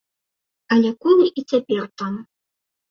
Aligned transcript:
Але 0.75 0.89
колы 1.05 1.29
і 1.31 1.41
цяпер 1.51 1.83
там. 2.03 2.13